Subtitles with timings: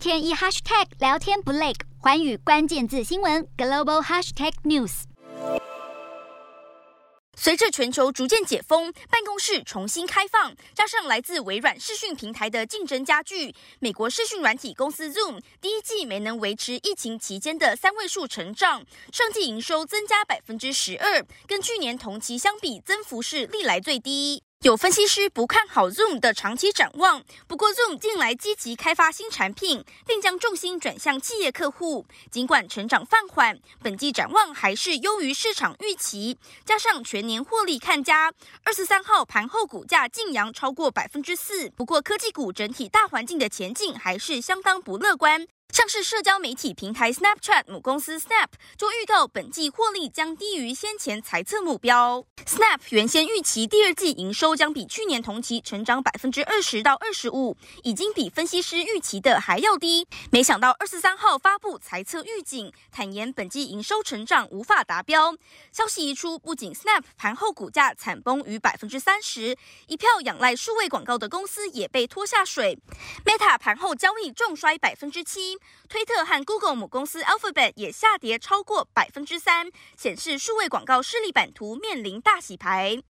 [0.00, 5.02] 天一 hashtag 聊天不累，寰宇关键字新闻 global hashtag news。
[7.36, 18.82] 随着全球逐渐解封，办公室重新开放，加上来自微软视讯平台的竞争加剧，美国视讯软体公司 Zoom 第一季没能维持疫情期间的三位数成长，
[19.12, 24.42] 上季营收增加百分之十二，跟去年同期相比，增幅是历来最低。
[24.62, 32.04] 有分析师不看好 Zoom 的长期展望，不过 Zoom 近来积极开发新产品，并将重心转向企业客户。
[32.30, 38.30] 尽管成长放缓，本季展望还是优于市场预期，加上全年获利看佳，
[38.62, 41.70] 二十三号盘后股价劲扬超过百分之四。
[41.70, 45.46] 不过科技股整体大环境的前景还是相当不乐观。
[45.72, 52.24] 像是社交媒体平台 Snapchat 母公司 Snap 就预告本季获利将低于先前财测目标。
[52.44, 60.06] Snap 原先预期第二季营收将比去年同期成长百分之二十到二十五，已经比分析师预期的还要低。
[60.32, 65.36] 没想到二十三号发布财测预警，坦言本季营收成长无法达标。
[65.70, 72.76] 消息一出，不仅 Snap 盘后股价惨崩逾百分之三十，一票仰赖数位广告的公司也被拖下水。
[73.24, 75.58] Meta 盘后交易重摔百分之七。
[75.88, 83.02] 推特和 Google 母公司 Alphabet 也下跌超过百分之三，显示数位广告势力版图面临大洗牌。